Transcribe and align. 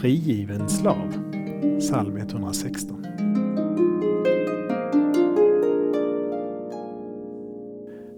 frigiven 0.00 0.68
slav. 0.68 1.08
Psalm 1.78 2.16
116. 2.16 3.06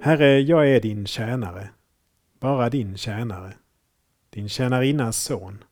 Herre, 0.01 0.41
jag 0.41 0.71
är 0.71 0.81
din 0.81 1.07
tjänare, 1.07 1.69
bara 2.41 2.71
din 2.71 2.97
tjänare, 2.97 3.55
din 4.31 4.49
tjänarinnas 4.49 5.17
son. 5.17 5.65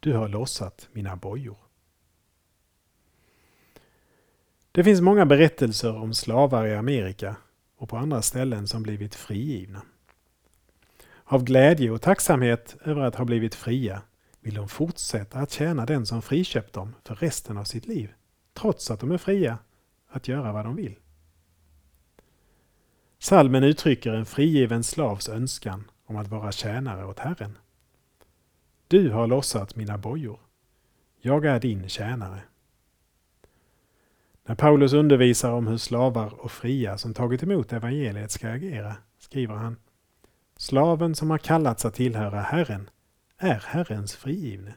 Du 0.00 0.12
har 0.12 0.28
lossat 0.28 0.88
mina 0.92 1.16
bojor. 1.16 1.58
Det 4.72 4.84
finns 4.84 5.00
många 5.00 5.26
berättelser 5.26 5.96
om 5.96 6.14
slavar 6.14 6.66
i 6.66 6.74
Amerika 6.74 7.36
och 7.76 7.88
på 7.88 7.96
andra 7.96 8.22
ställen 8.22 8.66
som 8.66 8.82
blivit 8.82 9.14
frigivna. 9.14 9.82
Av 11.24 11.44
glädje 11.44 11.90
och 11.90 12.02
tacksamhet 12.02 12.76
över 12.84 13.02
att 13.02 13.14
ha 13.14 13.24
blivit 13.24 13.54
fria 13.54 14.02
vill 14.40 14.54
de 14.54 14.68
fortsätta 14.68 15.38
att 15.38 15.50
tjäna 15.50 15.86
den 15.86 16.06
som 16.06 16.22
friköpt 16.22 16.72
dem 16.72 16.94
för 17.04 17.14
resten 17.14 17.56
av 17.56 17.64
sitt 17.64 17.86
liv, 17.86 18.12
trots 18.54 18.90
att 18.90 19.00
de 19.00 19.10
är 19.10 19.18
fria 19.18 19.58
att 20.08 20.28
göra 20.28 20.52
vad 20.52 20.64
de 20.64 20.76
vill. 20.76 20.96
Salmen 23.18 23.64
uttrycker 23.64 24.12
en 24.12 24.26
frigiven 24.26 24.84
slavs 24.84 25.28
önskan 25.28 25.90
om 26.04 26.16
att 26.16 26.28
vara 26.28 26.52
tjänare 26.52 27.04
åt 27.06 27.18
Herren. 27.18 27.58
Du 28.88 29.10
har 29.10 29.26
lossat 29.26 29.76
mina 29.76 29.98
bojor. 29.98 30.40
Jag 31.20 31.44
är 31.44 31.60
din 31.60 31.88
tjänare. 31.88 32.42
När 34.46 34.54
Paulus 34.54 34.92
undervisar 34.92 35.52
om 35.52 35.66
hur 35.66 35.76
slavar 35.76 36.40
och 36.40 36.52
fria 36.52 36.98
som 36.98 37.14
tagit 37.14 37.42
emot 37.42 37.72
evangeliet 37.72 38.30
ska 38.30 38.50
agera 38.50 38.96
skriver 39.18 39.54
han 39.54 39.76
Slaven 40.56 41.14
som 41.14 41.30
har 41.30 41.38
kallats 41.38 41.84
att 41.84 41.94
tillhöra 41.94 42.40
Herren 42.40 42.90
är 43.40 43.64
Herrens 43.66 44.16
frigivne. 44.16 44.74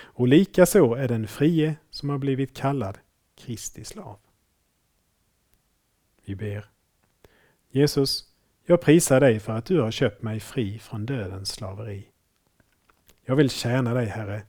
Och 0.00 0.28
likaså 0.28 0.94
är 0.94 1.08
den 1.08 1.28
frie 1.28 1.76
som 1.90 2.08
har 2.08 2.18
blivit 2.18 2.56
kallad 2.56 2.98
Kristi 3.34 3.84
slav. 3.84 4.18
Vi 6.24 6.34
ber. 6.34 6.70
Jesus, 7.70 8.24
jag 8.64 8.80
prisar 8.80 9.20
dig 9.20 9.40
för 9.40 9.52
att 9.52 9.64
du 9.64 9.80
har 9.80 9.90
köpt 9.90 10.22
mig 10.22 10.40
fri 10.40 10.78
från 10.78 11.06
dödens 11.06 11.48
slaveri. 11.48 12.08
Jag 13.24 13.36
vill 13.36 13.50
tjäna 13.50 13.94
dig, 13.94 14.06
Herre, 14.06 14.42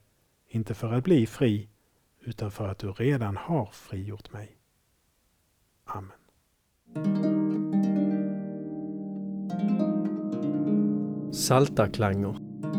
inte 0.48 0.74
för 0.74 0.94
att 0.94 1.04
bli 1.04 1.28
fri, 1.28 1.70
utan 2.20 2.52
för 2.52 2.68
att 2.68 2.80
du 2.80 2.92
redan 2.92 3.38
har 3.38 3.66
frigjort 3.74 4.34
mig. 4.34 4.58
Amen. 5.86 6.12
Saltarklanger 11.34 12.43